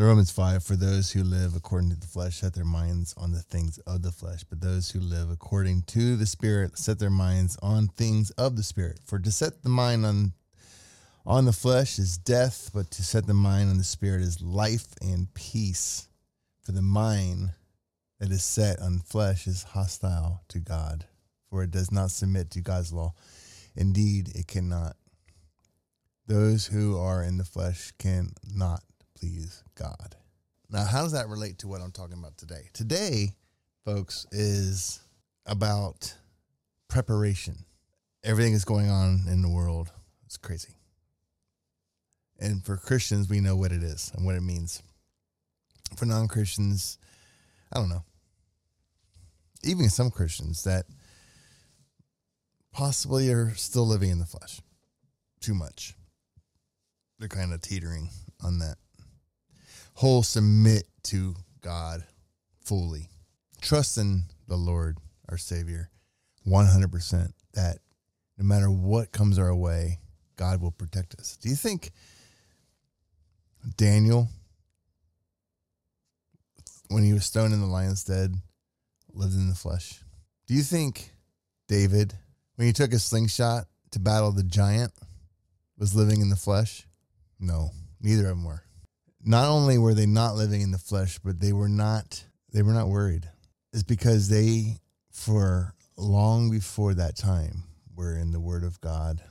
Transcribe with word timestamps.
Romans 0.00 0.30
5 0.30 0.62
For 0.62 0.76
those 0.76 1.10
who 1.10 1.24
live 1.24 1.56
according 1.56 1.90
to 1.90 1.96
the 1.96 2.06
flesh 2.06 2.36
set 2.36 2.54
their 2.54 2.64
minds 2.64 3.14
on 3.16 3.32
the 3.32 3.42
things 3.42 3.78
of 3.78 4.02
the 4.02 4.12
flesh, 4.12 4.44
but 4.44 4.60
those 4.60 4.92
who 4.92 5.00
live 5.00 5.28
according 5.28 5.82
to 5.88 6.14
the 6.14 6.26
Spirit 6.26 6.78
set 6.78 7.00
their 7.00 7.10
minds 7.10 7.58
on 7.62 7.88
things 7.88 8.30
of 8.30 8.54
the 8.54 8.62
Spirit. 8.62 9.00
For 9.04 9.18
to 9.18 9.32
set 9.32 9.64
the 9.64 9.68
mind 9.68 10.06
on 10.06 10.34
on 11.26 11.46
the 11.46 11.52
flesh 11.52 11.98
is 11.98 12.16
death, 12.16 12.70
but 12.72 12.92
to 12.92 13.02
set 13.02 13.26
the 13.26 13.34
mind 13.34 13.70
on 13.70 13.78
the 13.78 13.84
Spirit 13.84 14.22
is 14.22 14.40
life 14.40 14.86
and 15.02 15.34
peace. 15.34 16.06
For 16.62 16.70
the 16.70 16.80
mind 16.80 17.50
that 18.20 18.30
is 18.30 18.44
set 18.44 18.78
on 18.78 19.00
flesh 19.00 19.48
is 19.48 19.64
hostile 19.64 20.42
to 20.48 20.60
God, 20.60 21.06
for 21.50 21.64
it 21.64 21.72
does 21.72 21.90
not 21.90 22.12
submit 22.12 22.52
to 22.52 22.60
God's 22.60 22.92
law. 22.92 23.14
Indeed, 23.74 24.30
it 24.36 24.46
cannot. 24.46 24.96
Those 26.28 26.66
who 26.66 26.96
are 26.96 27.22
in 27.22 27.36
the 27.36 27.44
flesh 27.44 27.92
cannot 27.98 28.82
please 29.18 29.62
God. 29.74 30.16
Now, 30.70 30.84
how 30.84 31.02
does 31.02 31.12
that 31.12 31.28
relate 31.28 31.58
to 31.58 31.68
what 31.68 31.80
I'm 31.80 31.92
talking 31.92 32.18
about 32.18 32.36
today? 32.36 32.68
Today, 32.72 33.34
folks, 33.84 34.26
is 34.30 35.00
about 35.46 36.14
preparation. 36.88 37.64
Everything 38.24 38.52
is 38.52 38.64
going 38.64 38.90
on 38.90 39.24
in 39.28 39.42
the 39.42 39.48
world. 39.48 39.90
It's 40.26 40.36
crazy. 40.36 40.74
And 42.38 42.64
for 42.64 42.76
Christians, 42.76 43.28
we 43.28 43.40
know 43.40 43.56
what 43.56 43.72
it 43.72 43.82
is 43.82 44.12
and 44.14 44.24
what 44.24 44.36
it 44.36 44.42
means. 44.42 44.82
For 45.96 46.04
non 46.04 46.28
Christians, 46.28 46.98
I 47.72 47.78
don't 47.78 47.88
know. 47.88 48.04
Even 49.64 49.88
some 49.88 50.10
Christians 50.10 50.62
that 50.64 50.84
possibly 52.72 53.32
are 53.32 53.54
still 53.54 53.86
living 53.86 54.10
in 54.10 54.18
the 54.18 54.26
flesh 54.26 54.60
too 55.40 55.54
much. 55.54 55.94
They're 57.18 57.28
kind 57.28 57.52
of 57.52 57.60
teetering 57.60 58.10
on 58.44 58.60
that 58.60 58.76
whole 59.98 60.22
submit 60.22 60.84
to 61.02 61.34
God 61.60 62.04
fully. 62.64 63.08
Trust 63.60 63.98
in 63.98 64.22
the 64.46 64.54
Lord, 64.54 64.96
our 65.28 65.36
Savior, 65.36 65.90
100% 66.46 67.32
that 67.54 67.78
no 68.38 68.44
matter 68.44 68.70
what 68.70 69.10
comes 69.10 69.40
our 69.40 69.52
way, 69.52 69.98
God 70.36 70.62
will 70.62 70.70
protect 70.70 71.16
us. 71.16 71.36
Do 71.36 71.48
you 71.48 71.56
think 71.56 71.90
Daniel, 73.76 74.28
when 76.90 77.02
he 77.02 77.12
was 77.12 77.24
stoned 77.24 77.52
in 77.52 77.60
the 77.60 77.66
lion's 77.66 78.04
den, 78.04 78.42
lived 79.12 79.34
in 79.34 79.48
the 79.48 79.56
flesh? 79.56 80.00
Do 80.46 80.54
you 80.54 80.62
think 80.62 81.10
David, 81.66 82.14
when 82.54 82.68
he 82.68 82.72
took 82.72 82.92
a 82.92 83.00
slingshot 83.00 83.66
to 83.90 83.98
battle 83.98 84.30
the 84.30 84.44
giant, 84.44 84.92
was 85.76 85.96
living 85.96 86.20
in 86.20 86.30
the 86.30 86.36
flesh? 86.36 86.86
No, 87.40 87.70
neither 88.00 88.28
of 88.28 88.36
them 88.36 88.44
were 88.44 88.62
not 89.24 89.48
only 89.48 89.78
were 89.78 89.94
they 89.94 90.06
not 90.06 90.34
living 90.34 90.60
in 90.60 90.70
the 90.70 90.78
flesh, 90.78 91.18
but 91.18 91.40
they 91.40 91.52
were 91.52 91.68
not 91.68 92.24
they 92.52 92.62
were 92.62 92.72
not 92.72 92.88
worried. 92.88 93.28
It's 93.72 93.82
because 93.82 94.28
they 94.28 94.78
for 95.10 95.74
long 95.96 96.50
before 96.50 96.94
that 96.94 97.16
time 97.16 97.64
were 97.94 98.16
in 98.16 98.32
the 98.32 98.40
word 98.40 98.64
of 98.64 98.80
God. 98.80 99.22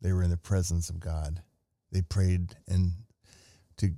They 0.00 0.12
were 0.12 0.22
in 0.22 0.30
the 0.30 0.36
presence 0.36 0.88
of 0.90 1.00
God. 1.00 1.42
They 1.90 2.02
prayed 2.02 2.56
and 2.68 2.92
to 3.78 3.90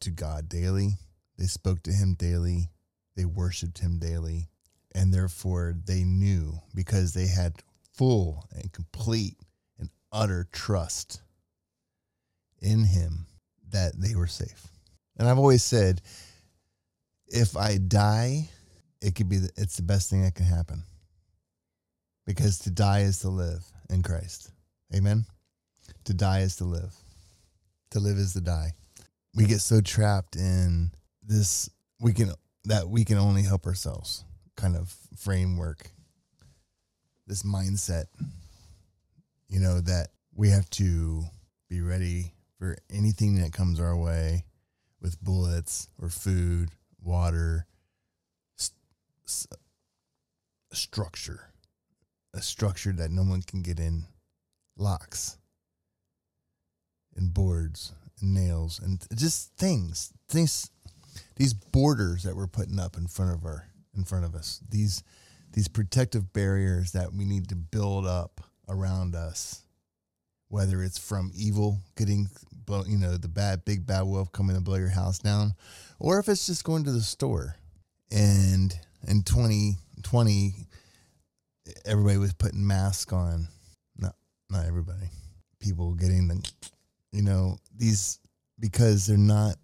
to 0.00 0.10
God 0.10 0.48
daily. 0.48 0.94
They 1.38 1.46
spoke 1.46 1.82
to 1.84 1.92
him 1.92 2.14
daily. 2.14 2.70
They 3.16 3.24
worshiped 3.24 3.78
him 3.78 3.98
daily. 3.98 4.48
And 4.94 5.12
therefore 5.14 5.74
they 5.84 6.04
knew 6.04 6.60
because 6.74 7.14
they 7.14 7.26
had 7.28 7.62
full 7.92 8.46
and 8.54 8.72
complete 8.72 9.36
and 9.78 9.90
utter 10.12 10.46
trust 10.52 11.22
in 12.60 12.84
him 12.84 13.26
that 13.72 13.92
they 13.98 14.14
were 14.14 14.26
safe. 14.26 14.68
And 15.18 15.28
I've 15.28 15.38
always 15.38 15.62
said, 15.62 16.00
if 17.26 17.56
I 17.56 17.78
die, 17.78 18.48
it 19.00 19.14
could 19.14 19.28
be 19.28 19.38
the, 19.38 19.50
it's 19.56 19.76
the 19.76 19.82
best 19.82 20.10
thing 20.10 20.22
that 20.22 20.34
can 20.34 20.46
happen. 20.46 20.82
Because 22.26 22.58
to 22.60 22.70
die 22.70 23.00
is 23.00 23.20
to 23.20 23.28
live 23.28 23.64
in 23.88 24.02
Christ. 24.02 24.50
Amen. 24.94 25.24
To 26.04 26.14
die 26.14 26.40
is 26.40 26.56
to 26.56 26.64
live. 26.64 26.94
To 27.92 28.00
live 28.00 28.16
is 28.16 28.32
to 28.34 28.40
die. 28.40 28.72
We 29.34 29.46
get 29.46 29.60
so 29.60 29.80
trapped 29.80 30.36
in 30.36 30.90
this 31.22 31.70
we 32.00 32.12
can 32.12 32.32
that 32.64 32.88
we 32.88 33.04
can 33.04 33.18
only 33.18 33.42
help 33.42 33.66
ourselves 33.66 34.24
kind 34.56 34.76
of 34.76 34.94
framework. 35.16 35.90
This 37.26 37.42
mindset, 37.42 38.06
you 39.48 39.60
know, 39.60 39.80
that 39.80 40.08
we 40.34 40.50
have 40.50 40.68
to 40.70 41.22
be 41.68 41.80
ready 41.80 42.32
for 42.60 42.76
anything 42.90 43.36
that 43.36 43.54
comes 43.54 43.80
our 43.80 43.96
way 43.96 44.44
with 45.00 45.20
bullets 45.22 45.88
or 46.00 46.10
food, 46.10 46.68
water, 47.02 47.66
st- 48.56 48.76
st- 49.24 49.60
structure, 50.70 51.52
a 52.34 52.42
structure 52.42 52.92
that 52.92 53.10
no 53.10 53.22
one 53.22 53.40
can 53.40 53.62
get 53.62 53.80
in, 53.80 54.04
locks 54.76 55.38
and 57.16 57.32
boards 57.32 57.92
and 58.20 58.34
nails 58.34 58.78
and 58.78 59.06
just 59.14 59.56
things, 59.56 60.12
things, 60.28 60.70
these 61.36 61.54
borders 61.54 62.24
that 62.24 62.36
we're 62.36 62.46
putting 62.46 62.78
up 62.78 62.94
in 62.94 63.06
front 63.06 63.32
of 63.32 63.46
our, 63.46 63.68
in 63.96 64.04
front 64.04 64.26
of 64.26 64.34
us, 64.34 64.60
these, 64.68 65.02
these 65.54 65.66
protective 65.66 66.34
barriers 66.34 66.92
that 66.92 67.14
we 67.14 67.24
need 67.24 67.48
to 67.48 67.56
build 67.56 68.06
up 68.06 68.42
around 68.68 69.14
us 69.14 69.62
whether 70.50 70.82
it's 70.82 70.98
from 70.98 71.30
evil 71.34 71.78
getting 71.96 72.28
blow, 72.70 72.84
you 72.86 72.96
know, 72.96 73.16
the 73.16 73.28
bad 73.28 73.64
big 73.64 73.84
bad 73.84 74.02
wolf 74.02 74.30
coming 74.30 74.54
to 74.54 74.62
blow 74.62 74.76
your 74.76 74.90
house 74.90 75.18
down, 75.18 75.54
or 75.98 76.20
if 76.20 76.28
it's 76.28 76.46
just 76.46 76.62
going 76.62 76.84
to 76.84 76.92
the 76.92 77.00
store. 77.00 77.56
And 78.12 78.72
in 79.08 79.22
2020, 79.24 80.54
everybody 81.84 82.16
was 82.16 82.32
putting 82.32 82.64
masks 82.64 83.12
on. 83.12 83.48
Not 83.98 84.14
not 84.48 84.66
everybody. 84.66 85.10
People 85.58 85.94
getting 85.94 86.28
the, 86.28 86.48
you 87.10 87.22
know, 87.22 87.58
these 87.76 88.20
because 88.60 89.04
they're 89.04 89.18
not 89.18 89.56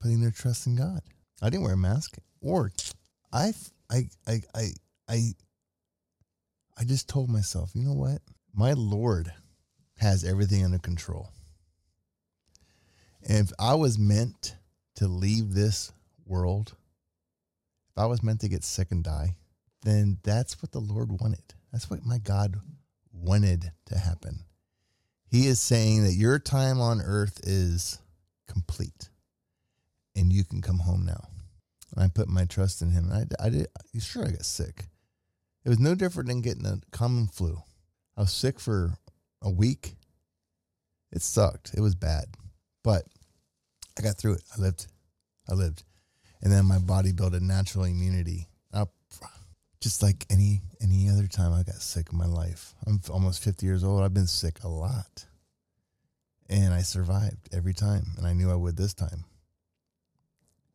putting 0.00 0.20
their 0.20 0.32
trust 0.32 0.66
in 0.66 0.74
God. 0.74 1.00
I 1.40 1.48
didn't 1.48 1.62
wear 1.62 1.74
a 1.74 1.78
mask, 1.78 2.16
or 2.40 2.72
I 3.32 3.52
I 3.88 4.08
I 4.26 4.40
I 4.52 4.68
I 5.08 5.32
I 6.76 6.84
just 6.84 7.08
told 7.08 7.30
myself, 7.30 7.70
you 7.74 7.82
know 7.82 7.94
what, 7.94 8.18
my 8.52 8.72
Lord 8.72 9.32
has 9.98 10.24
everything 10.24 10.64
under 10.64 10.78
control. 10.78 11.30
If 13.22 13.52
I 13.58 13.74
was 13.74 13.98
meant 13.98 14.56
to 14.96 15.06
leave 15.06 15.54
this 15.54 15.92
world, 16.26 16.74
if 17.90 18.02
I 18.02 18.06
was 18.06 18.22
meant 18.22 18.40
to 18.40 18.48
get 18.48 18.64
sick 18.64 18.90
and 18.90 19.04
die, 19.04 19.36
then 19.82 20.18
that's 20.22 20.62
what 20.62 20.72
the 20.72 20.80
Lord 20.80 21.10
wanted. 21.20 21.54
That's 21.72 21.90
what 21.90 22.04
my 22.04 22.18
God 22.18 22.60
wanted 23.12 23.72
to 23.86 23.98
happen. 23.98 24.44
He 25.30 25.46
is 25.46 25.60
saying 25.60 26.04
that 26.04 26.14
your 26.14 26.38
time 26.38 26.80
on 26.80 27.00
earth 27.00 27.40
is 27.44 27.98
complete 28.48 29.10
and 30.16 30.32
you 30.32 30.44
can 30.44 30.60
come 30.60 30.80
home 30.80 31.04
now. 31.06 31.28
And 31.94 32.04
I 32.04 32.08
put 32.08 32.28
my 32.28 32.44
trust 32.44 32.82
in 32.82 32.90
him. 32.90 33.10
I, 33.12 33.24
I 33.44 33.48
did, 33.50 33.68
sure, 34.00 34.26
I 34.26 34.30
got 34.30 34.44
sick. 34.44 34.86
It 35.64 35.68
was 35.68 35.78
no 35.78 35.94
different 35.94 36.28
than 36.28 36.40
getting 36.40 36.66
a 36.66 36.80
common 36.90 37.26
flu. 37.26 37.62
I 38.16 38.22
was 38.22 38.32
sick 38.32 38.58
for 38.58 38.94
a 39.42 39.50
week. 39.50 39.96
It 41.12 41.22
sucked. 41.22 41.72
It 41.74 41.80
was 41.80 41.94
bad, 41.94 42.26
but 42.82 43.04
I 43.98 44.02
got 44.02 44.18
through 44.18 44.34
it. 44.34 44.42
I 44.56 44.60
lived. 44.60 44.86
I 45.48 45.54
lived, 45.54 45.82
and 46.42 46.52
then 46.52 46.64
my 46.66 46.78
body 46.78 47.12
built 47.12 47.34
a 47.34 47.40
natural 47.40 47.84
immunity. 47.84 48.46
Just 49.80 50.02
like 50.02 50.26
any 50.28 50.60
any 50.82 51.08
other 51.08 51.26
time 51.26 51.54
I 51.54 51.62
got 51.62 51.76
sick 51.76 52.08
in 52.12 52.18
my 52.18 52.26
life. 52.26 52.74
I'm 52.86 53.00
almost 53.10 53.42
50 53.42 53.64
years 53.64 53.82
old. 53.82 54.02
I've 54.02 54.12
been 54.12 54.26
sick 54.26 54.62
a 54.62 54.68
lot, 54.68 55.24
and 56.50 56.74
I 56.74 56.82
survived 56.82 57.48
every 57.50 57.72
time, 57.72 58.08
and 58.18 58.26
I 58.26 58.34
knew 58.34 58.50
I 58.50 58.56
would 58.56 58.76
this 58.76 58.92
time, 58.92 59.24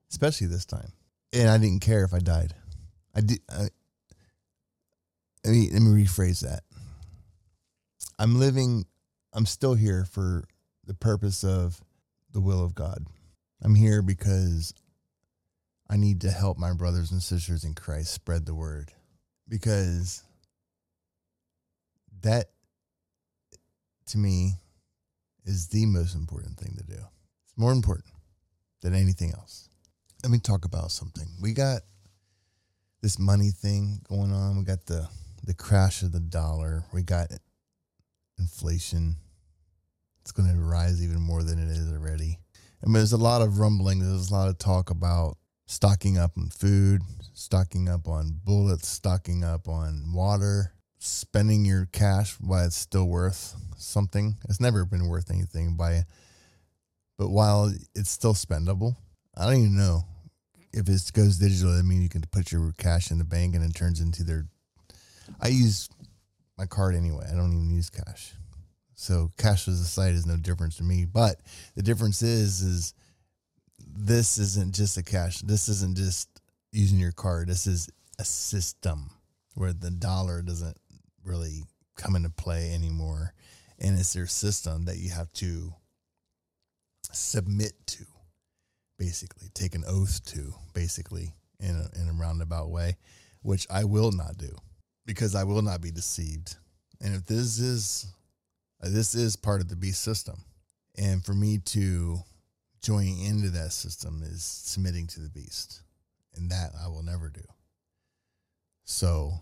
especially 0.09 0.47
this 0.47 0.65
time. 0.65 0.91
And 1.33 1.49
I 1.49 1.59
didn't 1.59 1.81
care 1.81 2.03
if 2.03 2.15
I 2.15 2.19
died. 2.19 2.55
I 3.13 3.21
did. 3.21 3.41
I, 3.47 3.67
let 5.45 5.51
me 5.51 5.69
let 5.71 5.81
me 5.83 6.03
rephrase 6.03 6.39
that. 6.39 6.63
I'm 8.17 8.39
living, 8.39 8.85
I'm 9.33 9.45
still 9.45 9.75
here 9.75 10.05
for 10.05 10.45
the 10.87 10.95
purpose 10.95 11.43
of 11.43 11.79
the 12.35 12.41
will 12.41 12.63
of 12.63 12.75
God. 12.75 13.07
I'm 13.63 13.75
here 13.75 14.01
because 14.01 14.73
I 15.89 15.95
need 15.95 16.19
to 16.21 16.31
help 16.31 16.57
my 16.57 16.73
brothers 16.73 17.11
and 17.11 17.23
sisters 17.23 17.63
in 17.63 17.73
Christ 17.73 18.13
spread 18.13 18.45
the 18.45 18.53
word 18.53 18.91
because 19.47 20.21
that 22.21 22.47
to 24.07 24.17
me 24.17 24.55
is 25.45 25.69
the 25.69 25.85
most 25.85 26.13
important 26.13 26.57
thing 26.57 26.75
to 26.77 26.83
do. 26.83 26.99
It's 27.45 27.57
more 27.57 27.71
important 27.71 28.13
than 28.81 28.93
anything 28.93 29.31
else. 29.31 29.69
Let 30.21 30.29
me 30.29 30.39
talk 30.39 30.65
about 30.65 30.91
something. 30.91 31.27
We 31.41 31.53
got 31.53 31.83
this 33.01 33.17
money 33.17 33.51
thing 33.51 34.01
going 34.09 34.33
on. 34.33 34.57
We 34.57 34.65
got 34.65 34.85
the 34.87 35.07
the 35.45 35.53
crash 35.53 36.01
of 36.01 36.11
the 36.11 36.19
dollar. 36.19 36.83
We 36.91 37.01
got 37.01 37.27
inflation. 38.37 39.15
It's 40.25 40.31
going 40.31 40.49
to 40.49 40.59
rise 40.59 41.03
even 41.03 41.21
more 41.21 41.43
than 41.43 41.59
it 41.59 41.69
is 41.69 41.93
already. 41.93 42.39
I 42.83 42.87
mean, 42.87 42.93
there's 42.93 43.13
a 43.13 43.17
lot 43.17 43.43
of 43.43 43.59
rumbling. 43.59 43.99
There's 43.99 44.31
a 44.31 44.33
lot 44.33 44.49
of 44.49 44.57
talk 44.57 44.89
about 44.89 45.37
stocking 45.67 46.17
up 46.17 46.31
on 46.35 46.49
food, 46.49 47.03
stocking 47.33 47.87
up 47.87 48.07
on 48.07 48.39
bullets, 48.43 48.87
stocking 48.87 49.43
up 49.43 49.67
on 49.67 50.11
water, 50.11 50.73
spending 50.97 51.63
your 51.63 51.87
cash 51.91 52.37
while 52.39 52.65
it's 52.65 52.75
still 52.75 53.05
worth 53.05 53.55
something. 53.77 54.35
It's 54.49 54.59
never 54.59 54.83
been 54.83 55.07
worth 55.07 55.29
anything 55.29 55.75
by, 55.75 56.05
but 57.19 57.29
while 57.29 57.71
it's 57.93 58.09
still 58.09 58.33
spendable, 58.33 58.95
I 59.37 59.45
don't 59.45 59.57
even 59.57 59.77
know 59.77 60.05
if 60.73 60.89
it 60.89 61.11
goes 61.13 61.37
digital. 61.37 61.77
I 61.77 61.83
mean, 61.83 62.01
you 62.01 62.09
can 62.09 62.23
put 62.31 62.51
your 62.51 62.73
cash 62.79 63.11
in 63.11 63.19
the 63.19 63.25
bank 63.25 63.53
and 63.53 63.63
it 63.63 63.75
turns 63.75 64.01
into 64.01 64.23
their. 64.23 64.47
I 65.39 65.49
use 65.49 65.87
my 66.57 66.65
card 66.65 66.95
anyway. 66.95 67.27
I 67.31 67.35
don't 67.35 67.53
even 67.53 67.69
use 67.69 67.91
cash. 67.91 68.33
So 68.95 69.31
cash 69.37 69.67
as 69.67 69.79
a 69.79 69.85
site 69.85 70.13
is 70.13 70.25
no 70.25 70.37
difference 70.37 70.77
to 70.77 70.83
me. 70.83 71.05
But 71.05 71.41
the 71.75 71.83
difference 71.83 72.21
is, 72.21 72.61
is 72.61 72.93
this 73.79 74.37
isn't 74.37 74.73
just 74.73 74.97
a 74.97 75.03
cash. 75.03 75.41
This 75.41 75.69
isn't 75.69 75.97
just 75.97 76.29
using 76.71 76.99
your 76.99 77.11
card. 77.11 77.47
This 77.47 77.67
is 77.67 77.89
a 78.19 78.25
system 78.25 79.11
where 79.53 79.73
the 79.73 79.91
dollar 79.91 80.41
doesn't 80.41 80.77
really 81.23 81.63
come 81.97 82.15
into 82.15 82.29
play 82.29 82.73
anymore. 82.73 83.33
And 83.79 83.99
it's 83.99 84.13
their 84.13 84.27
system 84.27 84.85
that 84.85 84.97
you 84.97 85.11
have 85.11 85.31
to 85.33 85.73
submit 87.11 87.73
to, 87.87 88.05
basically, 88.97 89.49
take 89.53 89.75
an 89.75 89.83
oath 89.85 90.23
to, 90.27 90.53
basically, 90.73 91.33
in 91.59 91.71
a, 91.75 92.01
in 92.01 92.07
a 92.07 92.13
roundabout 92.13 92.69
way, 92.69 92.95
which 93.41 93.67
I 93.69 93.83
will 93.83 94.11
not 94.11 94.37
do 94.37 94.55
because 95.05 95.35
I 95.35 95.43
will 95.43 95.61
not 95.61 95.81
be 95.81 95.91
deceived. 95.91 96.55
And 97.01 97.15
if 97.15 97.25
this 97.25 97.59
is 97.59 98.07
Uh, 98.81 98.89
this 98.89 99.15
is 99.15 99.35
part 99.35 99.61
of 99.61 99.69
the 99.69 99.75
beast 99.75 100.01
system, 100.01 100.43
and 100.97 101.23
for 101.23 101.33
me 101.33 101.57
to 101.57 102.19
join 102.81 103.17
into 103.19 103.49
that 103.49 103.71
system 103.71 104.21
is 104.23 104.43
submitting 104.43 105.07
to 105.07 105.19
the 105.19 105.29
beast, 105.29 105.81
and 106.35 106.51
that 106.51 106.71
I 106.79 106.87
will 106.87 107.03
never 107.03 107.29
do. 107.29 107.41
So 108.83 109.33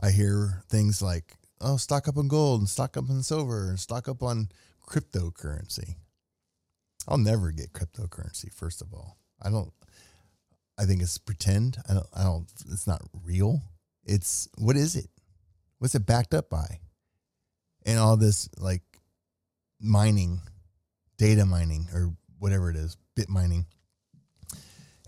I 0.00 0.10
hear 0.10 0.62
things 0.68 1.02
like, 1.02 1.36
"Oh, 1.60 1.76
stock 1.76 2.08
up 2.08 2.16
on 2.16 2.28
gold 2.28 2.60
and 2.60 2.68
stock 2.68 2.96
up 2.96 3.10
on 3.10 3.22
silver 3.22 3.68
and 3.68 3.78
stock 3.78 4.08
up 4.08 4.22
on 4.22 4.50
cryptocurrency." 4.86 5.96
I'll 7.08 7.18
never 7.18 7.52
get 7.52 7.72
cryptocurrency. 7.72 8.52
First 8.52 8.82
of 8.82 8.92
all, 8.92 9.18
I 9.40 9.50
don't. 9.50 9.72
I 10.78 10.84
think 10.84 11.02
it's 11.02 11.18
pretend. 11.18 11.78
I 11.88 11.94
don't. 11.94 12.06
I 12.14 12.24
don't. 12.24 12.48
It's 12.70 12.86
not 12.86 13.02
real. 13.24 13.62
It's 14.04 14.48
what 14.58 14.76
is 14.76 14.96
it? 14.96 15.08
What's 15.78 15.94
it 15.94 16.06
backed 16.06 16.34
up 16.34 16.48
by? 16.50 16.80
And 17.86 17.98
all 17.98 18.18
this 18.18 18.48
like 18.58 18.82
mining, 19.80 20.40
data 21.16 21.46
mining, 21.46 21.86
or 21.94 22.12
whatever 22.38 22.68
it 22.68 22.76
is, 22.76 22.98
bit 23.14 23.30
mining. 23.30 23.64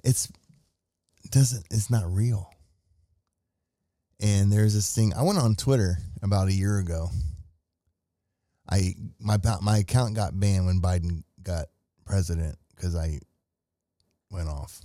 It's 0.02 0.28
doesn't. 1.30 1.66
It's 1.70 1.90
not 1.90 2.10
real. 2.10 2.48
And 4.20 4.50
there's 4.50 4.74
this 4.74 4.94
thing. 4.94 5.12
I 5.14 5.22
went 5.22 5.38
on 5.38 5.54
Twitter 5.54 5.98
about 6.22 6.48
a 6.48 6.52
year 6.52 6.78
ago. 6.78 7.10
I 8.70 8.94
my 9.20 9.38
my 9.60 9.78
account 9.78 10.14
got 10.14 10.38
banned 10.38 10.66
when 10.66 10.80
Biden 10.80 11.24
got 11.42 11.66
president 12.06 12.56
because 12.74 12.96
I 12.96 13.18
went 14.30 14.48
off 14.48 14.80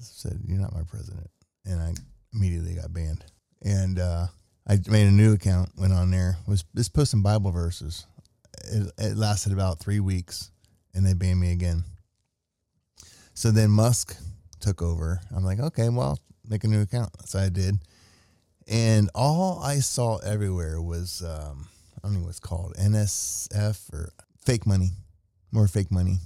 said 0.00 0.40
you're 0.46 0.58
not 0.58 0.74
my 0.74 0.82
president, 0.82 1.30
and 1.64 1.80
I 1.80 1.94
immediately 2.32 2.74
got 2.74 2.92
banned. 2.92 3.24
And 3.62 3.98
uh, 3.98 4.26
I 4.68 4.78
made 4.88 5.06
a 5.06 5.10
new 5.10 5.32
account, 5.32 5.70
went 5.78 5.94
on 5.94 6.10
there, 6.10 6.36
was 6.46 6.64
just 6.76 6.92
posting 6.92 7.22
Bible 7.22 7.50
verses. 7.50 8.06
It, 8.70 8.92
it 8.98 9.16
lasted 9.16 9.52
about 9.52 9.78
three 9.78 10.00
weeks, 10.00 10.50
and 10.94 11.06
they 11.06 11.14
banned 11.14 11.40
me 11.40 11.52
again. 11.52 11.84
So 13.32 13.50
then 13.50 13.70
Musk 13.70 14.16
took 14.60 14.82
over. 14.82 15.20
I'm 15.34 15.44
like, 15.44 15.60
okay, 15.60 15.88
well, 15.88 16.18
make 16.48 16.64
a 16.64 16.68
new 16.68 16.82
account. 16.82 17.10
So 17.26 17.38
I 17.38 17.48
did. 17.48 17.76
And 18.66 19.08
all 19.14 19.60
I 19.62 19.76
saw 19.78 20.18
everywhere 20.18 20.82
was, 20.82 21.22
um, 21.22 21.68
I 21.96 22.06
don't 22.06 22.20
know 22.20 22.26
what's 22.26 22.40
called, 22.40 22.74
NSF 22.74 23.92
or 23.92 24.10
fake 24.44 24.66
money, 24.66 24.90
more 25.50 25.68
fake 25.68 25.90
money. 25.90 26.18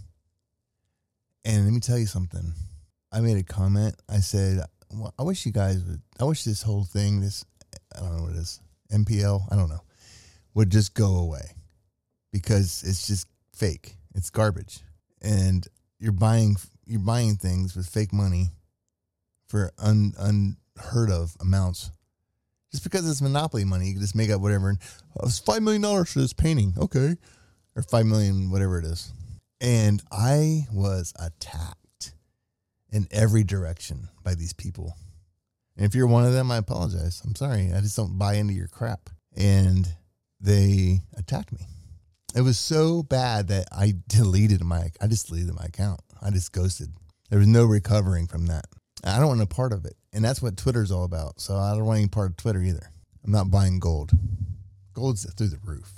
And 1.45 1.65
let 1.65 1.73
me 1.73 1.81
tell 1.81 1.99
you 1.99 2.07
something. 2.07 2.55
I 3.13 3.21
made 3.21 3.37
a 3.37 3.45
comment. 3.45 3.95
I 4.09 4.19
said, 4.19 4.61
well, 4.93 5.15
I 5.19 5.23
wish 5.23 5.47
you 5.47 5.53
guys 5.53 5.85
would, 5.85 6.03
I 6.19 6.25
wish 6.25 6.45
this 6.45 6.63
whole 6.63 6.85
thing, 6.85 7.21
this, 7.21 7.45
I 7.97 8.01
don't 8.01 8.17
know 8.17 8.23
what 8.25 8.33
it 8.33 8.39
is, 8.39 8.61
MPL, 8.93 9.47
I 9.51 9.57
don't 9.57 9.69
know, 9.69 9.83
would 10.55 10.71
just 10.71 10.95
go 10.95 11.17
away 11.17 11.57
because 12.33 12.83
it's 12.87 13.07
just 13.07 13.27
fake. 13.55 13.97
It's 14.15 14.31
garbage. 14.31 14.81
And 15.21 15.67
you're 15.99 16.13
buying, 16.13 16.57
you're 16.87 17.01
buying 17.01 17.37
things 17.37 17.77
with 17.77 17.87
fake 17.87 18.13
money 18.13 18.51
for 19.49 19.73
un, 19.79 20.13
unheard 20.19 21.11
of 21.11 21.37
amounts. 21.41 21.91
Just 22.71 22.85
because 22.85 23.09
it's 23.09 23.21
monopoly 23.21 23.65
money, 23.65 23.87
you 23.87 23.93
can 23.93 24.01
just 24.01 24.17
make 24.17 24.31
up 24.31 24.41
whatever. 24.41 24.75
Oh, 25.21 25.27
it's 25.27 25.41
$5 25.41 25.63
million 25.63 26.05
for 26.05 26.19
this 26.21 26.33
painting. 26.33 26.75
Okay. 26.79 27.17
Or 27.77 27.83
5 27.83 28.07
million, 28.07 28.51
whatever 28.51 28.79
it 28.79 28.85
is. 28.87 29.13
And 29.61 30.03
I 30.11 30.67
was 30.73 31.13
attacked 31.19 32.15
in 32.91 33.07
every 33.11 33.45
direction 33.45 34.09
by 34.25 34.35
these 34.35 34.53
people. 34.53 34.97
And 35.77 35.87
if 35.87 35.95
you're 35.95 36.07
one 36.07 36.25
of 36.25 36.33
them, 36.33 36.51
I 36.51 36.59
apologize. 36.59 37.23
I'm 37.25 37.35
sorry. 37.35 37.73
I 37.73 37.81
just 37.81 37.97
don't 37.97 38.19
buy 38.19 38.35
into 38.35 38.55
your 38.55 38.69
crap. 38.69 39.11
And 39.37 39.89
they 40.41 41.01
attacked 41.17 41.53
me. 41.53 41.61
It 42.35 42.43
was 42.43 42.59
so 42.59 43.03
bad 43.03 43.49
that 43.49 43.69
I 43.73 43.95
deleted 44.09 44.63
my 44.63 44.91
I 45.01 45.07
just 45.07 45.29
deleted 45.29 45.55
my 45.55 45.65
account. 45.65 46.01
I 46.21 46.31
just 46.31 46.53
ghosted. 46.53 46.93
There 47.31 47.39
was 47.39 47.49
no 47.49 47.65
recovering 47.65 48.27
from 48.27 48.47
that. 48.47 48.67
I 49.05 49.19
don't 49.19 49.29
want 49.29 49.43
a 49.43 49.47
part 49.47 49.73
of 49.73 49.85
it. 49.85 49.95
And 50.13 50.25
that's 50.25 50.43
what 50.43 50.57
Twitter's 50.57 50.93
all 50.93 51.05
about. 51.05 51.41
So 51.41 51.57
I 51.57 51.75
don't 51.75 51.87
want 51.87 51.99
any 51.99 52.09
part 52.09 52.31
of 52.31 52.37
Twitter 52.37 52.63
either. 52.63 52.91
I'm 53.25 53.33
not 53.33 53.51
buying 53.51 53.79
gold. 53.79 54.13
Gold's 54.93 55.25
through 55.35 55.49
the 55.49 55.59
roof. 55.65 55.95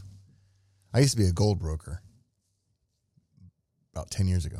I 0.93 1.00
used 1.00 1.12
to 1.12 1.19
be 1.19 1.26
a 1.26 1.32
gold 1.32 1.59
broker 1.59 2.00
about 3.93 4.11
10 4.11 4.29
years 4.29 4.44
ago 4.44 4.59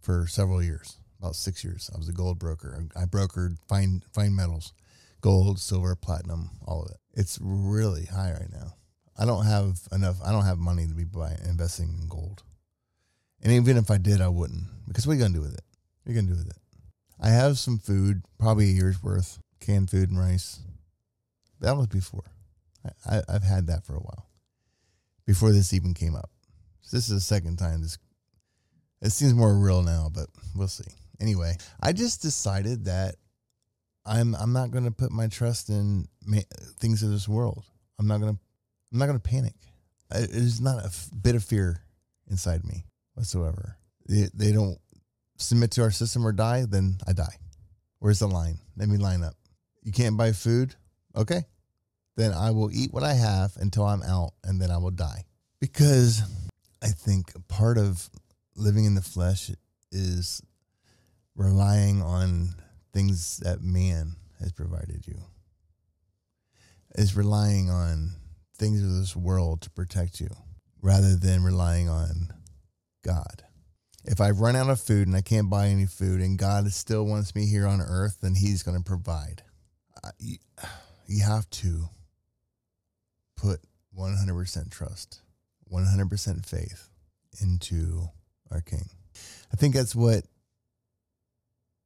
for 0.00 0.26
several 0.26 0.62
years, 0.62 0.98
about 1.22 1.36
six 1.36 1.62
years. 1.62 1.88
I 1.94 1.98
was 1.98 2.08
a 2.08 2.12
gold 2.12 2.38
broker. 2.40 2.84
I 2.96 3.04
brokered 3.04 3.56
fine 3.68 4.02
fine 4.12 4.34
metals, 4.34 4.72
gold, 5.20 5.60
silver, 5.60 5.94
platinum, 5.94 6.50
all 6.66 6.82
of 6.82 6.90
it. 6.90 6.96
It's 7.14 7.38
really 7.40 8.06
high 8.06 8.32
right 8.32 8.52
now. 8.52 8.74
I 9.16 9.24
don't 9.24 9.46
have 9.46 9.78
enough. 9.92 10.16
I 10.24 10.32
don't 10.32 10.44
have 10.44 10.58
money 10.58 10.86
to 10.86 10.94
be 10.94 11.04
buying 11.04 11.38
investing 11.48 11.96
in 12.00 12.08
gold. 12.08 12.42
And 13.40 13.52
even 13.52 13.76
if 13.76 13.90
I 13.90 13.98
did, 13.98 14.20
I 14.20 14.28
wouldn't. 14.28 14.64
Because 14.88 15.06
what 15.06 15.12
are 15.12 15.16
you 15.16 15.22
gonna 15.22 15.34
do 15.34 15.40
with 15.40 15.54
it? 15.54 15.64
What 16.02 16.10
are 16.10 16.14
you 16.14 16.20
gonna 16.20 16.34
do 16.34 16.38
with 16.38 16.50
it? 16.50 16.58
I 17.20 17.28
have 17.28 17.58
some 17.58 17.78
food, 17.78 18.22
probably 18.38 18.70
a 18.70 18.74
year's 18.74 19.00
worth, 19.00 19.38
canned 19.60 19.90
food 19.90 20.10
and 20.10 20.18
rice. 20.18 20.58
That 21.60 21.76
was 21.76 21.86
before. 21.86 22.24
I, 22.84 23.16
I, 23.16 23.22
I've 23.28 23.44
had 23.44 23.68
that 23.68 23.86
for 23.86 23.94
a 23.94 24.00
while. 24.00 24.26
Before 25.24 25.52
this 25.52 25.72
even 25.72 25.94
came 25.94 26.16
up. 26.16 26.30
So 26.80 26.96
this 26.96 27.08
is 27.08 27.14
the 27.14 27.20
second 27.20 27.58
time 27.58 27.82
this 27.82 27.96
it 29.00 29.10
seems 29.10 29.34
more 29.34 29.52
real 29.56 29.82
now, 29.82 30.10
but 30.12 30.28
we'll 30.54 30.68
see. 30.68 30.84
Anyway, 31.22 31.56
I 31.80 31.92
just 31.92 32.20
decided 32.20 32.86
that 32.86 33.14
I'm 34.04 34.34
I'm 34.34 34.52
not 34.52 34.72
going 34.72 34.84
to 34.84 34.90
put 34.90 35.12
my 35.12 35.28
trust 35.28 35.68
in 35.68 36.08
ma- 36.26 36.38
things 36.80 37.04
of 37.04 37.10
this 37.10 37.28
world. 37.28 37.64
I'm 37.98 38.08
not 38.08 38.20
going 38.20 38.34
to 38.34 38.40
I'm 38.92 38.98
not 38.98 39.06
going 39.06 39.20
to 39.20 39.28
panic. 39.28 39.54
There's 40.10 40.60
not 40.60 40.82
a 40.82 40.86
f- 40.86 41.08
bit 41.22 41.36
of 41.36 41.44
fear 41.44 41.80
inside 42.28 42.64
me 42.64 42.84
whatsoever. 43.14 43.76
They, 44.08 44.28
they 44.34 44.52
don't 44.52 44.78
submit 45.38 45.70
to 45.72 45.82
our 45.82 45.92
system 45.92 46.26
or 46.26 46.32
die, 46.32 46.66
then 46.68 46.98
I 47.06 47.12
die. 47.12 47.36
Where's 48.00 48.18
the 48.18 48.28
line? 48.28 48.58
Let 48.76 48.88
me 48.88 48.98
line 48.98 49.22
up. 49.22 49.34
You 49.82 49.92
can't 49.92 50.16
buy 50.16 50.32
food? 50.32 50.74
Okay. 51.16 51.44
Then 52.16 52.32
I 52.32 52.50
will 52.50 52.70
eat 52.70 52.92
what 52.92 53.04
I 53.04 53.14
have 53.14 53.56
until 53.56 53.84
I'm 53.84 54.02
out 54.02 54.32
and 54.44 54.60
then 54.60 54.70
I 54.70 54.78
will 54.78 54.90
die. 54.90 55.24
Because 55.60 56.22
I 56.82 56.88
think 56.88 57.32
part 57.48 57.78
of 57.78 58.10
living 58.56 58.84
in 58.84 58.94
the 58.94 59.02
flesh 59.02 59.50
is 59.90 60.42
relying 61.34 62.02
on 62.02 62.54
things 62.92 63.38
that 63.38 63.62
man 63.62 64.16
has 64.40 64.52
provided 64.52 65.06
you. 65.06 65.18
Is 66.94 67.16
relying 67.16 67.70
on 67.70 68.12
things 68.58 68.82
of 68.82 68.92
this 68.92 69.16
world 69.16 69.62
to 69.62 69.70
protect 69.70 70.20
you 70.20 70.28
rather 70.82 71.16
than 71.16 71.42
relying 71.42 71.88
on 71.88 72.28
God. 73.02 73.44
If 74.04 74.20
I 74.20 74.30
run 74.30 74.56
out 74.56 74.68
of 74.68 74.80
food 74.80 75.06
and 75.06 75.16
I 75.16 75.22
can't 75.22 75.48
buy 75.48 75.68
any 75.68 75.86
food 75.86 76.20
and 76.20 76.38
God 76.38 76.70
still 76.72 77.06
wants 77.06 77.34
me 77.34 77.46
here 77.46 77.66
on 77.66 77.80
earth, 77.80 78.18
then 78.20 78.34
he's 78.34 78.62
going 78.62 78.76
to 78.76 78.84
provide. 78.84 79.42
You, 80.18 80.38
have 81.24 81.48
to 81.50 81.88
put 83.36 83.60
100% 83.96 84.70
trust, 84.70 85.20
100% 85.72 86.46
faith 86.46 86.88
into 87.40 88.08
our 88.50 88.60
King. 88.60 88.88
I 89.52 89.56
think 89.56 89.74
that's 89.74 89.94
what 89.94 90.24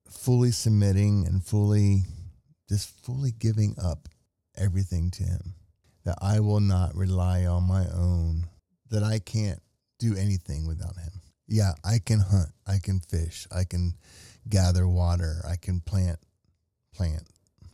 fully 0.08 0.50
submitting 0.50 1.26
and 1.26 1.44
fully, 1.44 2.04
just 2.68 2.88
fully 3.04 3.32
giving 3.32 3.76
up 3.82 4.08
everything 4.56 5.10
to 5.12 5.22
Him. 5.22 5.54
That 6.04 6.18
I 6.22 6.40
will 6.40 6.60
not 6.60 6.94
rely 6.94 7.46
on 7.46 7.64
my 7.64 7.86
own, 7.92 8.48
that 8.90 9.02
I 9.02 9.18
can't 9.18 9.60
do 9.98 10.14
anything 10.16 10.66
without 10.66 10.96
Him. 10.96 11.20
Yeah, 11.48 11.72
I 11.84 11.98
can 11.98 12.20
hunt. 12.20 12.50
I 12.66 12.78
can 12.82 13.00
fish. 13.00 13.46
I 13.54 13.64
can 13.64 13.94
gather 14.48 14.88
water. 14.88 15.42
I 15.48 15.56
can 15.56 15.80
plant, 15.80 16.18
plant. 16.94 17.22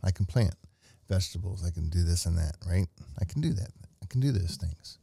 I 0.03 0.11
can 0.11 0.25
plant 0.25 0.55
vegetables. 1.09 1.63
I 1.65 1.71
can 1.71 1.89
do 1.89 2.03
this 2.03 2.25
and 2.25 2.37
that, 2.37 2.55
right? 2.67 2.87
I 3.19 3.25
can 3.25 3.41
do 3.41 3.53
that. 3.53 3.69
I 4.01 4.05
can 4.07 4.19
do 4.19 4.31
those 4.31 4.57
things. 4.57 4.97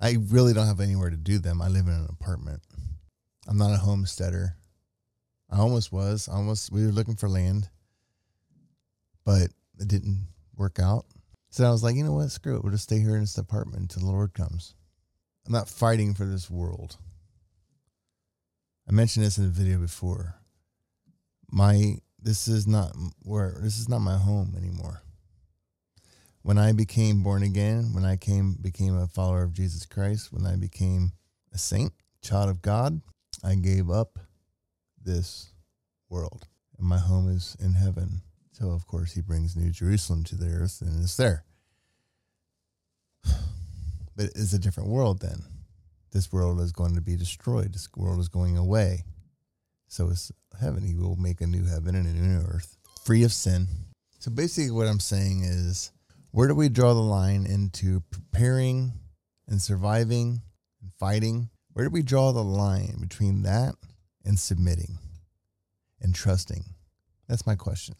I 0.00 0.16
really 0.28 0.54
don't 0.54 0.66
have 0.66 0.80
anywhere 0.80 1.10
to 1.10 1.16
do 1.16 1.38
them. 1.38 1.60
I 1.60 1.68
live 1.68 1.86
in 1.86 1.92
an 1.92 2.08
apartment. 2.08 2.62
I'm 3.46 3.58
not 3.58 3.72
a 3.72 3.78
homesteader. 3.78 4.56
I 5.50 5.58
almost 5.58 5.92
was. 5.92 6.28
I 6.28 6.34
almost 6.34 6.72
we 6.72 6.86
were 6.86 6.92
looking 6.92 7.16
for 7.16 7.28
land, 7.28 7.68
but 9.24 9.48
it 9.78 9.88
didn't 9.88 10.28
work 10.56 10.78
out. 10.78 11.06
So 11.50 11.64
I 11.64 11.70
was 11.70 11.82
like, 11.82 11.96
you 11.96 12.04
know 12.04 12.12
what? 12.12 12.30
Screw 12.30 12.56
it. 12.56 12.62
We'll 12.62 12.72
just 12.72 12.84
stay 12.84 13.00
here 13.00 13.16
in 13.16 13.22
this 13.22 13.36
apartment 13.36 13.82
until 13.82 14.02
the 14.02 14.12
Lord 14.12 14.34
comes. 14.34 14.74
I'm 15.46 15.52
not 15.52 15.68
fighting 15.68 16.14
for 16.14 16.24
this 16.24 16.48
world. 16.48 16.96
I 18.88 18.92
mentioned 18.92 19.24
this 19.24 19.38
in 19.38 19.44
a 19.44 19.48
video 19.48 19.78
before. 19.78 20.36
My 21.50 21.96
this 22.22 22.46
is 22.46 22.66
not 22.66 22.94
where 23.22 23.56
this 23.60 23.78
is 23.78 23.88
not 23.88 24.00
my 24.00 24.16
home 24.16 24.54
anymore. 24.56 25.02
When 26.42 26.58
I 26.58 26.72
became 26.72 27.22
born 27.22 27.42
again, 27.42 27.92
when 27.92 28.04
I 28.04 28.16
came 28.16 28.56
became 28.60 28.96
a 28.96 29.08
follower 29.08 29.42
of 29.42 29.52
Jesus 29.52 29.84
Christ, 29.86 30.32
when 30.32 30.46
I 30.46 30.56
became 30.56 31.12
a 31.52 31.58
saint, 31.58 31.92
child 32.22 32.48
of 32.48 32.62
God, 32.62 33.00
I 33.42 33.56
gave 33.56 33.90
up 33.90 34.18
this 35.04 35.50
world. 36.08 36.46
And 36.78 36.86
my 36.86 36.98
home 36.98 37.28
is 37.28 37.56
in 37.60 37.74
heaven. 37.74 38.22
So 38.52 38.70
of 38.70 38.86
course 38.86 39.12
he 39.12 39.20
brings 39.20 39.56
New 39.56 39.70
Jerusalem 39.70 40.24
to 40.24 40.36
the 40.36 40.48
earth 40.48 40.80
and 40.80 41.02
it's 41.02 41.16
there. 41.16 41.44
But 44.16 44.26
it's 44.34 44.52
a 44.52 44.58
different 44.58 44.90
world 44.90 45.20
then. 45.20 45.44
This 46.12 46.30
world 46.32 46.60
is 46.60 46.72
going 46.72 46.94
to 46.94 47.00
be 47.00 47.16
destroyed. 47.16 47.72
This 47.72 47.88
world 47.96 48.18
is 48.18 48.28
going 48.28 48.58
away. 48.58 49.04
So 49.88 50.10
it's 50.10 50.30
heaven. 50.60 50.82
He 50.82 50.94
will 50.94 51.16
make 51.16 51.40
a 51.40 51.46
new 51.46 51.64
heaven 51.64 51.94
and 51.94 52.06
a 52.06 52.12
new 52.12 52.40
earth, 52.40 52.76
free 53.04 53.22
of 53.22 53.32
sin. 53.32 53.66
So 54.18 54.30
basically, 54.30 54.72
what 54.72 54.88
I'm 54.88 55.00
saying 55.00 55.44
is, 55.44 55.92
where 56.32 56.48
do 56.48 56.54
we 56.54 56.68
draw 56.68 56.92
the 56.92 57.00
line 57.00 57.46
into 57.46 58.00
preparing 58.10 58.92
and 59.48 59.62
surviving 59.62 60.42
and 60.82 60.92
fighting? 60.98 61.48
Where 61.72 61.86
do 61.86 61.90
we 61.90 62.02
draw 62.02 62.32
the 62.32 62.44
line 62.44 62.98
between 63.00 63.42
that 63.42 63.74
and 64.30 64.38
submitting 64.38 64.96
and 66.00 66.14
trusting? 66.14 66.62
That's 67.28 67.48
my 67.48 67.56
question. 67.56 67.96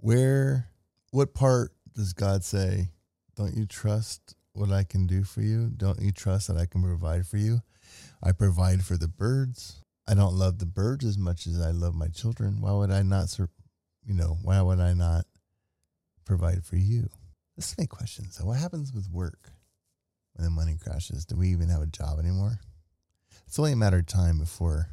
Where, 0.00 0.68
what 1.10 1.34
part 1.34 1.72
does 1.92 2.12
God 2.12 2.44
say, 2.44 2.90
don't 3.34 3.56
you 3.56 3.66
trust 3.66 4.36
what 4.52 4.70
I 4.70 4.84
can 4.84 5.08
do 5.08 5.24
for 5.24 5.40
you? 5.40 5.72
Don't 5.76 6.00
you 6.00 6.12
trust 6.12 6.46
that 6.46 6.56
I 6.56 6.66
can 6.66 6.84
provide 6.84 7.26
for 7.26 7.36
you? 7.36 7.62
I 8.22 8.30
provide 8.30 8.84
for 8.84 8.96
the 8.96 9.08
birds. 9.08 9.82
I 10.06 10.14
don't 10.14 10.34
love 10.34 10.60
the 10.60 10.66
birds 10.66 11.04
as 11.04 11.18
much 11.18 11.48
as 11.48 11.60
I 11.60 11.72
love 11.72 11.96
my 11.96 12.06
children. 12.06 12.60
Why 12.60 12.70
would 12.70 12.92
I 12.92 13.02
not, 13.02 13.36
you 14.06 14.14
know, 14.14 14.38
why 14.44 14.62
would 14.62 14.78
I 14.78 14.92
not 14.92 15.24
provide 16.24 16.64
for 16.64 16.76
you? 16.76 17.08
This 17.56 17.72
is 17.72 17.78
my 17.78 17.86
question. 17.86 18.30
So, 18.30 18.44
what 18.44 18.58
happens 18.58 18.92
with 18.92 19.10
work 19.10 19.50
when 20.34 20.44
the 20.44 20.50
money 20.50 20.76
crashes? 20.80 21.24
Do 21.24 21.34
we 21.34 21.48
even 21.48 21.70
have 21.70 21.82
a 21.82 21.86
job 21.86 22.20
anymore? 22.20 22.60
It's 23.48 23.58
only 23.58 23.72
a 23.72 23.76
matter 23.76 23.96
of 23.96 24.06
time 24.06 24.38
before 24.38 24.90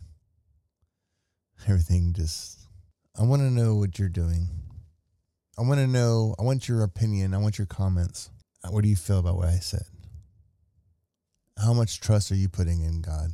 everything 1.67 2.13
just. 2.13 2.57
I 3.19 3.23
want 3.23 3.41
to 3.41 3.51
know 3.51 3.75
what 3.75 3.99
you're 3.99 4.07
doing. 4.07 4.47
I 5.57 5.63
want 5.63 5.81
to 5.81 5.87
know, 5.87 6.35
I 6.39 6.43
want 6.43 6.69
your 6.69 6.81
opinion. 6.81 7.33
I 7.33 7.37
want 7.37 7.57
your 7.57 7.67
comments. 7.67 8.29
Uh, 8.63 8.69
what 8.69 8.83
do 8.83 8.89
you 8.89 8.95
feel 8.95 9.19
about 9.19 9.35
what 9.35 9.49
I 9.49 9.57
said? 9.57 9.83
How 11.61 11.73
much 11.73 11.99
trust 11.99 12.31
are 12.31 12.35
you 12.35 12.47
putting 12.47 12.81
in 12.81 13.01
God? 13.01 13.31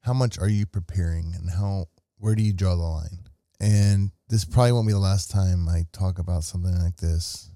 How 0.00 0.14
much 0.14 0.38
are 0.38 0.48
you 0.48 0.64
preparing 0.64 1.34
and 1.36 1.50
how 1.50 1.88
where 2.16 2.34
do 2.34 2.42
you 2.42 2.54
draw 2.54 2.76
the 2.76 2.82
line? 2.82 3.28
And 3.60 4.10
this 4.30 4.46
probably 4.46 4.72
won't 4.72 4.86
be 4.86 4.94
the 4.94 4.98
last 4.98 5.30
time 5.30 5.68
I 5.68 5.84
talk 5.92 6.18
about 6.18 6.44
something 6.44 6.78
like 6.82 6.96
this. 6.96 7.50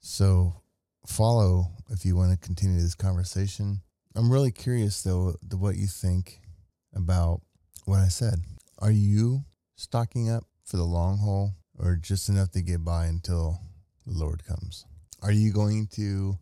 So 0.00 0.54
follow 1.06 1.66
if 1.90 2.06
you 2.06 2.16
want 2.16 2.30
to 2.32 2.38
continue 2.38 2.80
this 2.80 2.94
conversation. 2.94 3.82
I'm 4.14 4.32
really 4.32 4.52
curious 4.52 5.02
though 5.02 5.34
what 5.52 5.76
you 5.76 5.86
think 5.86 6.40
about 6.96 7.42
what 7.84 8.00
I 8.00 8.08
said. 8.08 8.40
Are 8.78 8.90
you 8.90 9.44
stocking 9.76 10.30
up 10.30 10.44
for 10.64 10.76
the 10.76 10.84
long 10.84 11.18
haul 11.18 11.54
or 11.78 11.96
just 11.96 12.28
enough 12.28 12.50
to 12.52 12.62
get 12.62 12.84
by 12.84 13.06
until 13.06 13.60
the 14.06 14.18
Lord 14.18 14.44
comes? 14.44 14.84
Are 15.22 15.32
you 15.32 15.52
going 15.52 15.86
to 15.92 16.38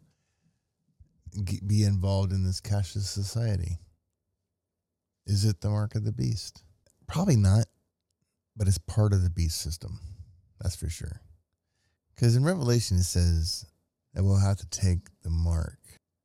be 1.66 1.82
involved 1.82 2.32
in 2.32 2.44
this 2.44 2.61
cashless 2.61 3.06
society? 3.06 3.78
Is 5.26 5.44
it 5.44 5.61
the 5.61 5.70
mark 5.70 5.94
of 5.94 6.04
the 6.04 6.12
beast? 6.12 6.62
Probably 7.06 7.37
not, 7.37 7.66
but 8.56 8.68
it's 8.68 8.78
part 8.78 9.12
of 9.12 9.23
the 9.23 9.30
beast 9.30 9.61
system. 9.61 9.99
That's 10.61 10.76
for 10.76 10.88
sure. 10.88 11.20
Because 12.14 12.37
in 12.37 12.44
Revelation, 12.44 12.96
it 12.99 13.04
says 13.04 13.66
that 14.14 14.23
we'll 14.23 14.38
have 14.38 14.58
to 14.58 14.68
take 14.68 15.00
the 15.23 15.30
mark 15.30 15.78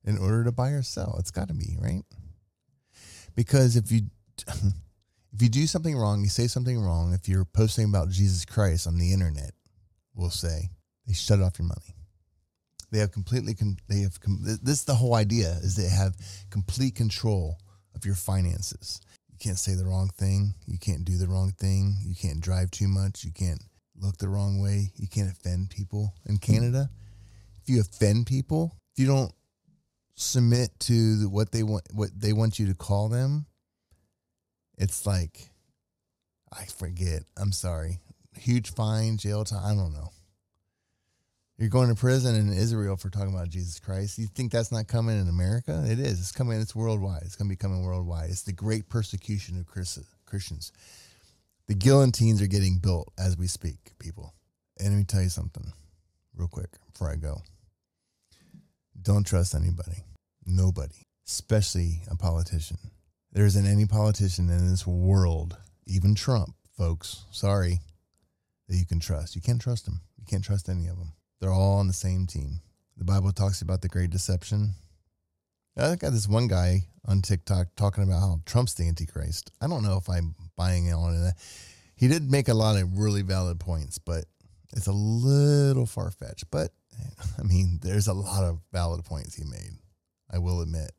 in 0.06 0.18
order 0.18 0.44
to 0.44 0.52
buy 0.52 0.70
or 0.70 0.84
sell. 0.84 1.16
It's 1.20 1.32
got 1.32 1.48
to 1.48 1.54
be, 1.54 1.78
right? 1.82 2.04
Because 3.36 3.76
if 3.76 3.92
you. 3.92 4.02
If 5.32 5.44
you 5.44 5.50
do 5.50 5.68
something 5.68 5.96
wrong, 5.96 6.24
you 6.24 6.30
say 6.30 6.48
something 6.48 6.80
wrong, 6.80 7.14
if 7.14 7.30
you're 7.30 7.46
posting 7.46 7.86
about 7.86 8.10
Jesus 8.10 8.46
Christ 8.46 8.88
on 8.88 8.98
the 8.98 9.14
internet, 9.14 9.52
we'll 10.16 10.32
say, 10.32 10.70
they 11.06 11.14
shut 11.14 11.40
off 11.40 11.60
your 11.60 11.68
money. 11.68 11.96
They 12.92 13.00
have 13.00 13.12
completely, 13.12 13.56
they 13.88 14.00
have, 14.00 14.18
this 14.64 14.80
is 14.80 14.86
the 14.86 14.96
whole 14.96 15.14
idea 15.14 15.52
is 15.62 15.76
they 15.76 15.88
have 15.88 16.16
complete 16.50 16.96
control 16.96 17.60
of 17.96 18.06
your 18.06 18.16
finances. 18.16 19.02
You 19.32 19.38
can't 19.40 19.60
say 19.60 19.76
the 19.76 19.86
wrong 19.86 20.10
thing. 20.18 20.56
You 20.66 20.80
can't 20.80 21.06
do 21.06 21.18
the 21.18 21.28
wrong 21.28 21.52
thing. 21.52 21.98
You 22.04 22.16
can't 22.16 22.42
drive 22.42 22.72
too 22.72 22.88
much. 22.88 23.24
You 23.24 23.32
can't 23.32 23.62
look 23.96 24.18
the 24.18 24.30
wrong 24.30 24.60
way. 24.60 24.92
You 24.96 25.08
can't 25.08 25.32
offend 25.32 25.70
people 25.70 26.16
in 26.26 26.36
hmm. 26.36 26.54
Canada. 26.54 26.90
If 27.62 27.70
you 27.70 27.82
offend 27.82 28.26
people, 28.26 28.76
if 28.94 29.00
you 29.04 29.08
don't 29.08 29.32
submit 30.16 30.72
to 30.80 31.30
what 31.30 31.52
they 31.52 31.62
want, 31.62 31.84
what 31.94 32.10
they 32.20 32.34
want 32.34 32.58
you 32.58 32.68
to 32.68 32.74
call 32.74 33.10
them, 33.10 33.46
it's 34.80 35.06
like, 35.06 35.52
I 36.52 36.64
forget. 36.66 37.24
I'm 37.38 37.52
sorry. 37.52 38.00
Huge 38.36 38.74
fine, 38.74 39.18
jail 39.18 39.44
time. 39.44 39.62
I 39.64 39.76
don't 39.76 39.94
know. 39.94 40.10
You're 41.58 41.70
going 41.70 41.90
to 41.90 41.96
prison 41.96 42.36
in 42.36 42.54
Israel 42.54 42.96
for 42.96 43.10
talking 43.10 43.34
about 43.34 43.50
Jesus 43.50 43.80
Christ. 43.82 44.18
You 44.18 44.28
think 44.28 44.50
that's 44.50 44.72
not 44.72 44.88
coming 44.88 45.20
in 45.20 45.28
America? 45.28 45.84
It 45.86 46.00
is. 46.00 46.20
It's 46.20 46.32
coming. 46.32 46.62
It's 46.62 46.74
worldwide. 46.74 47.24
It's 47.24 47.36
going 47.36 47.50
to 47.50 47.54
be 47.54 47.58
coming 47.58 47.84
worldwide. 47.84 48.30
It's 48.30 48.44
the 48.44 48.54
great 48.54 48.88
persecution 48.88 49.60
of 49.60 49.68
Christians. 49.68 50.72
The 51.68 51.76
guillotines 51.76 52.42
are 52.42 52.48
getting 52.48 52.80
built 52.80 53.12
as 53.20 53.38
we 53.38 53.48
speak, 53.48 53.92
people. 54.00 54.34
And 54.80 54.90
let 54.90 54.98
me 54.98 55.04
tell 55.04 55.22
you 55.22 55.30
something 55.30 55.74
real 56.34 56.48
quick 56.48 56.70
before 56.94 57.12
I 57.12 57.18
go. 57.18 57.42
Don't 59.02 59.28
trust 59.28 59.54
anybody, 59.54 60.06
nobody, 60.46 61.04
especially 61.28 62.04
a 62.10 62.16
politician. 62.16 62.78
There 63.32 63.46
isn't 63.46 63.68
any 63.68 63.86
politician 63.86 64.50
in 64.50 64.70
this 64.70 64.88
world, 64.88 65.58
even 65.86 66.16
Trump, 66.16 66.56
folks, 66.76 67.26
sorry, 67.32 67.80
that 68.68 68.76
you 68.76 68.86
can 68.86 69.00
trust. 69.00 69.36
You 69.36 69.42
can't 69.42 69.62
trust 69.62 69.86
them. 69.86 70.02
You 70.18 70.26
can't 70.26 70.44
trust 70.44 70.68
any 70.68 70.88
of 70.88 70.98
them. 70.98 71.14
They're 71.40 71.52
all 71.52 71.78
on 71.78 71.88
the 71.88 71.94
same 71.94 72.26
team. 72.26 72.62
The 72.98 73.06
Bible 73.06 73.32
talks 73.32 73.62
about 73.62 73.82
the 73.82 73.88
great 73.88 74.10
deception. 74.10 74.74
I 75.78 75.96
got 75.96 76.12
this 76.12 76.28
one 76.28 76.48
guy 76.48 76.86
on 77.06 77.22
TikTok 77.22 77.68
talking 77.76 78.04
about 78.04 78.20
how 78.20 78.42
Trump's 78.46 78.74
the 78.74 78.88
Antichrist. 78.88 79.52
I 79.62 79.68
don't 79.68 79.84
know 79.84 79.98
if 79.98 80.10
I'm 80.10 80.36
buying 80.58 80.92
on 80.92 81.22
that. 81.24 81.36
He 81.96 82.08
did 82.08 82.30
make 82.30 82.48
a 82.48 82.54
lot 82.54 82.78
of 82.78 82.98
really 82.98 83.22
valid 83.22 83.60
points, 83.60 83.98
but 84.00 84.26
it's 84.76 84.88
a 84.88 84.92
little 84.92 85.86
far 85.86 86.12
fetched. 86.12 86.52
But 86.52 86.72
I 87.40 87.44
mean, 87.44 87.80
there's 87.82 88.08
a 88.08 88.14
lot 88.14 88.44
of 88.44 88.60
valid 88.74 89.06
points 89.06 89.36
he 89.36 89.46
made. 89.46 89.78
I 90.32 90.40
will 90.40 90.62
admit. 90.62 90.92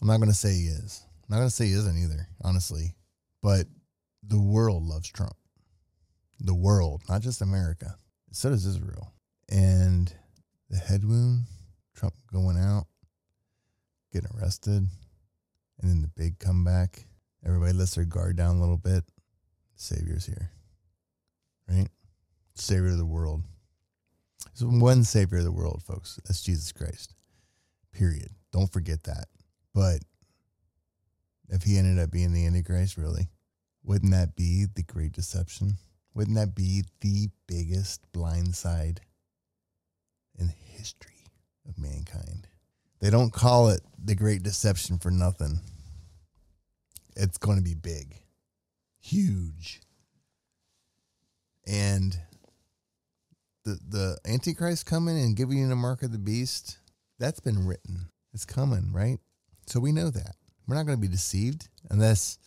I'm 0.00 0.06
not 0.06 0.18
going 0.18 0.30
to 0.30 0.34
say 0.34 0.52
he 0.52 0.66
is. 0.66 1.02
I'm 1.24 1.34
not 1.34 1.38
going 1.38 1.48
to 1.48 1.54
say 1.54 1.66
he 1.66 1.72
isn't 1.72 1.98
either, 1.98 2.28
honestly. 2.42 2.94
But 3.42 3.66
the 4.22 4.40
world 4.40 4.84
loves 4.84 5.08
Trump. 5.08 5.36
The 6.40 6.54
world, 6.54 7.02
not 7.08 7.22
just 7.22 7.42
America. 7.42 7.96
So 8.30 8.50
does 8.50 8.66
Israel. 8.66 9.12
And 9.48 10.12
the 10.70 10.76
head 10.76 11.04
wound, 11.04 11.44
Trump 11.94 12.14
going 12.32 12.58
out, 12.58 12.86
getting 14.12 14.30
arrested, 14.38 14.86
and 15.80 15.90
then 15.90 16.02
the 16.02 16.08
big 16.08 16.38
comeback. 16.38 17.04
Everybody 17.44 17.72
lets 17.72 17.94
their 17.94 18.04
guard 18.04 18.36
down 18.36 18.56
a 18.56 18.60
little 18.60 18.76
bit. 18.76 19.04
Savior's 19.76 20.26
here. 20.26 20.50
Right? 21.68 21.88
Savior 22.54 22.88
of 22.88 22.98
the 22.98 23.06
world. 23.06 23.42
There's 24.58 24.70
one 24.70 25.04
Savior 25.04 25.38
of 25.38 25.44
the 25.44 25.52
world, 25.52 25.82
folks. 25.86 26.20
That's 26.26 26.42
Jesus 26.42 26.72
Christ. 26.72 27.14
Period. 27.92 28.30
Don't 28.52 28.72
forget 28.72 29.04
that. 29.04 29.28
But 29.74 30.00
if 31.48 31.62
he 31.62 31.78
ended 31.78 32.02
up 32.02 32.10
being 32.10 32.32
the 32.32 32.46
Antichrist, 32.46 32.96
really, 32.96 33.28
wouldn't 33.84 34.12
that 34.12 34.36
be 34.36 34.66
the 34.74 34.82
great 34.82 35.12
deception? 35.12 35.78
Wouldn't 36.14 36.36
that 36.36 36.54
be 36.54 36.84
the 37.00 37.28
biggest 37.46 38.00
blindside 38.12 38.98
in 40.38 40.48
the 40.48 40.52
history 40.52 41.30
of 41.68 41.78
mankind? 41.78 42.48
They 43.00 43.10
don't 43.10 43.32
call 43.32 43.68
it 43.68 43.80
the 44.02 44.14
Great 44.14 44.42
Deception 44.42 44.98
for 44.98 45.10
nothing. 45.10 45.60
It's 47.16 47.38
going 47.38 47.56
to 47.58 47.62
be 47.62 47.74
big, 47.74 48.16
huge. 49.00 49.80
And 51.66 52.18
the 53.64 53.78
the 53.88 54.18
Antichrist 54.26 54.86
coming 54.86 55.18
and 55.18 55.36
giving 55.36 55.58
you 55.58 55.68
the 55.68 55.76
mark 55.76 56.02
of 56.02 56.12
the 56.12 56.18
beast, 56.18 56.78
that's 57.18 57.40
been 57.40 57.66
written. 57.66 58.08
It's 58.32 58.44
coming, 58.44 58.92
right? 58.92 59.18
So 59.68 59.80
we 59.80 59.92
know 59.92 60.08
that. 60.08 60.34
We're 60.66 60.76
not 60.76 60.86
going 60.86 60.96
to 60.96 61.02
be 61.02 61.08
deceived 61.08 61.68
unless 61.90 62.38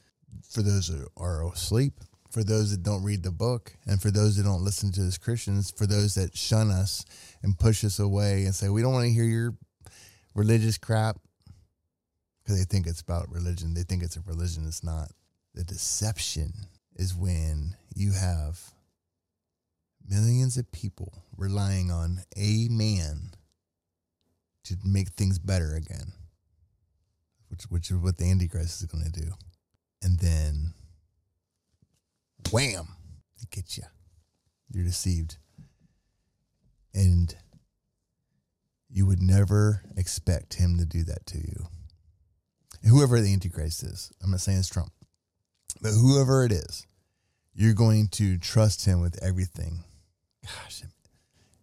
for 0.50 0.64
those 0.64 0.88
who 0.88 1.06
are 1.16 1.48
asleep, 1.52 1.94
for 2.32 2.44
those 2.44 2.72
that 2.72 2.82
don't 2.82 3.04
read 3.04 3.22
the 3.22 3.32
book, 3.32 3.76
and 3.86 4.02
for 4.02 4.10
those 4.10 4.38
that 4.38 4.44
don't 4.44 4.64
listen 4.64 4.92
to 4.94 5.02
us 5.06 5.20
Christians, 5.20 5.70
for 5.70 5.86
those 5.86 6.16
that 6.16 6.36
shun 6.36 6.72
us 6.72 7.06
and 7.44 7.60
push 7.60 7.84
us 7.84 8.00
away 8.00 8.46
and 8.46 8.56
say, 8.56 8.70
we 8.70 8.82
don't 8.82 8.94
want 8.94 9.06
to 9.06 9.14
hear 9.14 9.24
your 9.24 9.54
religious 10.34 10.80
crap 10.80 11.18
because 12.44 12.58
they 12.58 12.66
think 12.66 12.88
it's 12.88 13.02
about 13.02 13.30
religion. 13.30 13.76
They 13.76 13.84
think 13.84 14.02
it's 14.02 14.18
a 14.18 14.22
religion. 14.22 14.66
It's 14.68 14.84
not. 14.84 15.12
The 15.54 15.64
deception 15.64 16.54
is 16.96 17.14
when 17.14 17.76
you 17.94 18.14
have 18.14 18.60
millions 20.10 20.58
of 20.58 20.72
people 20.72 21.24
relying 21.38 21.92
on 21.92 22.24
a 22.36 22.68
man 22.70 23.32
to 24.64 24.76
make 24.84 25.10
things 25.10 25.38
better 25.38 25.76
again, 25.76 26.14
which, 27.52 27.64
which 27.64 27.92
is 27.92 27.98
what 27.98 28.18
the 28.18 28.32
Antichrist 28.32 28.82
is 28.82 28.88
going 28.88 29.04
to 29.04 29.12
do. 29.12 29.34
And 30.02 30.18
then, 30.20 30.74
wham, 32.52 32.96
it 33.42 33.52
gets 33.52 33.78
you. 33.78 33.84
You're 34.72 34.86
deceived. 34.86 35.38
And 36.94 37.36
you 38.90 39.06
would 39.06 39.22
never 39.22 39.84
expect 39.96 40.56
him 40.56 40.78
to 40.78 40.86
do 40.86 41.04
that 41.04 41.26
to 41.28 41.38
you. 41.38 41.68
Whoever 42.90 43.20
the 43.20 43.32
Antichrist 43.32 43.84
is, 43.84 44.12
I'm 44.24 44.32
not 44.32 44.40
saying 44.40 44.60
it's 44.60 44.70
Trump, 44.70 44.92
but 45.82 45.92
whoever 45.92 46.44
it 46.46 46.52
is, 46.52 46.88
you're 47.54 47.74
going 47.74 48.08
to 48.14 48.38
trust 48.38 48.86
him 48.86 49.02
with 49.02 49.22
everything. 49.22 49.84
Gosh, 50.44 50.82
it, 50.82 50.90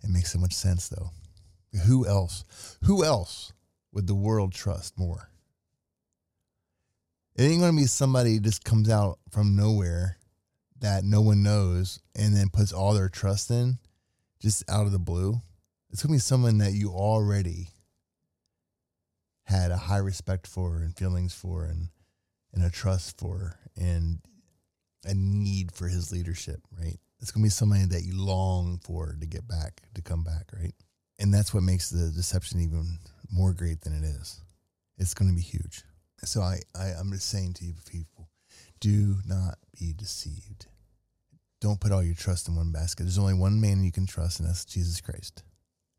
it 0.05 0.11
makes 0.11 0.33
so 0.33 0.39
much 0.39 0.53
sense 0.53 0.89
though. 0.89 1.11
Who 1.87 2.07
else? 2.07 2.45
Who 2.85 3.05
else 3.05 3.53
would 3.93 4.07
the 4.07 4.15
world 4.15 4.53
trust 4.53 4.99
more? 4.99 5.31
It 7.39 7.45
ain't 7.45 7.63
to 7.63 7.73
be 7.73 7.87
somebody 7.87 8.41
just 8.41 8.65
comes 8.65 8.91
out 8.91 9.21
from 9.31 9.55
nowhere 9.55 10.19
that 10.81 11.05
no 11.05 11.21
one 11.21 11.45
knows 11.45 12.01
and 12.17 12.35
then 12.37 12.49
puts 12.49 12.73
all 12.73 12.95
their 12.95 13.09
trust 13.09 13.53
in 13.53 13.79
just 14.41 14.69
out 14.69 14.87
of 14.87 14.93
the 14.93 14.99
blue. 14.99 15.41
It's 15.91 16.03
to 16.11 16.17
be 16.17 16.19
someone 16.19 16.59
that 16.59 16.73
you 16.73 16.91
already 16.91 17.69
had 19.45 19.71
a 19.71 19.77
high 19.77 19.99
respect 19.99 20.49
for 20.49 20.79
and 20.79 20.97
feelings 20.97 21.33
for 21.33 21.65
and, 21.67 21.91
and 22.53 22.65
a 22.65 22.71
trust 22.71 23.21
for 23.21 23.57
and 23.77 24.19
a 25.05 25.15
need 25.15 25.71
for 25.71 25.87
his 25.87 26.11
leadership, 26.11 26.61
right? 26.77 26.99
It's 27.21 27.31
to 27.43 27.47
be 27.47 27.51
somebody 27.51 27.85
that 27.85 28.03
you 28.03 28.21
long 28.21 28.81
for 28.83 29.17
to 29.21 29.27
get 29.27 29.47
back, 29.47 29.83
to 29.95 30.03
come 30.03 30.25
back, 30.25 30.51
right? 30.53 30.75
And 31.21 31.33
that's 31.33 31.55
what 31.55 31.63
makes 31.63 31.89
the 31.89 32.11
deception 32.11 32.59
even 32.61 32.99
more 33.31 33.53
great 33.53 33.83
than 33.83 33.95
it 33.95 34.05
is. 34.05 34.41
It's 34.99 35.15
to 35.31 35.37
be 35.37 35.41
huge. 35.41 35.85
So 36.25 36.41
I, 36.41 36.61
I 36.75 36.89
I'm 36.99 37.13
just 37.13 37.29
saying 37.29 37.55
to 37.55 37.65
you 37.65 37.75
people, 37.89 38.29
do 38.81 39.17
not 39.27 39.59
be 39.79 39.93
deceived. 39.93 40.67
Don't 41.61 41.81
put 41.81 41.93
all 41.93 42.03
your 42.03 42.15
trust 42.15 42.49
in 42.49 42.57
one 42.57 42.71
basket. 42.71 43.05
There's 43.05 43.19
only 43.19 43.35
one 43.35 43.61
man 43.61 43.83
you 43.83 43.93
can 43.93 44.07
trust, 44.07 44.39
and 44.39 44.49
that's 44.49 44.65
Jesus 44.65 45.01
Christ. 45.01 45.43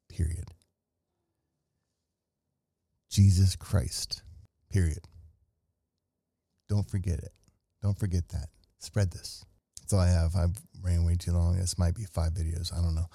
Period. 0.09 0.45
Jesus 3.09 3.55
Christ. 3.55 4.23
Period. 4.71 5.05
Don't 6.69 6.89
forget 6.89 7.19
it. 7.19 7.33
Don't 7.81 7.97
forget 7.97 8.29
that. 8.29 8.49
Spread 8.77 9.11
this. 9.11 9.43
That's 9.81 9.93
all 9.93 9.99
I 9.99 10.09
have. 10.09 10.35
I've 10.35 10.57
ran 10.81 11.05
way 11.05 11.15
too 11.15 11.31
long. 11.31 11.57
This 11.57 11.77
might 11.77 11.95
be 11.95 12.05
five 12.05 12.33
videos. 12.33 12.71
I 12.71 12.81
don't 12.81 12.95
know. 12.95 13.07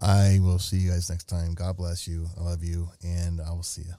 I 0.00 0.38
will 0.40 0.58
see 0.58 0.78
you 0.78 0.90
guys 0.90 1.08
next 1.08 1.24
time. 1.24 1.54
God 1.54 1.76
bless 1.76 2.08
you. 2.08 2.26
I 2.38 2.42
love 2.42 2.64
you, 2.64 2.90
and 3.02 3.40
I 3.40 3.50
will 3.50 3.62
see 3.62 3.82
you. 3.82 3.94